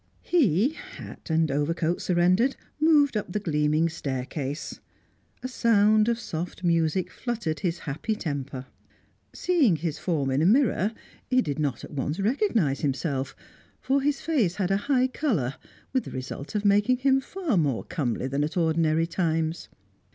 He, 0.23 0.69
hat 0.69 1.29
and 1.29 1.51
overcoat 1.51 2.01
surrendered, 2.01 2.55
moved 2.79 3.15
up 3.15 3.31
the 3.31 3.39
gleaming 3.39 3.87
staircase. 3.87 4.79
A 5.43 5.47
sound 5.47 6.09
of 6.09 6.17
soft 6.19 6.63
music 6.63 7.11
fluttered 7.11 7.59
his 7.59 7.77
happy 7.85 8.15
temper. 8.15 8.65
Seeing 9.31 9.75
his 9.75 9.99
form 9.99 10.31
in 10.31 10.41
a 10.41 10.45
mirror, 10.47 10.91
he 11.29 11.43
did 11.43 11.59
not 11.59 11.83
at 11.83 11.91
once 11.91 12.19
recognise 12.19 12.79
himself; 12.79 13.35
for 13.79 14.01
his 14.01 14.21
face 14.21 14.55
had 14.55 14.71
a 14.71 14.77
high 14.87 15.05
colour, 15.05 15.53
with 15.93 16.05
the 16.05 16.09
result 16.09 16.55
of 16.55 16.65
making 16.65 16.97
him 16.97 17.21
far 17.21 17.55
more 17.55 17.83
comely 17.83 18.25
than 18.25 18.43
at 18.43 18.57
ordinary 18.57 19.05
times. 19.05 19.69